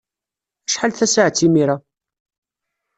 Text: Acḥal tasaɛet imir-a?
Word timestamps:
Acḥal 0.67 0.91
tasaɛet 0.93 1.39
imir-a? 1.47 1.75